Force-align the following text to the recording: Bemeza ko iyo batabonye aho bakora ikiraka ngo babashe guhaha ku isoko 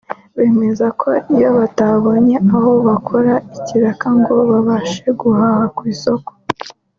Bemeza 0.35 0.87
ko 1.01 1.09
iyo 1.33 1.49
batabonye 1.57 2.35
aho 2.55 2.71
bakora 2.87 3.33
ikiraka 3.57 4.07
ngo 4.19 4.33
babashe 4.49 5.07
guhaha 5.19 5.65
ku 5.75 5.83
isoko 5.95 6.31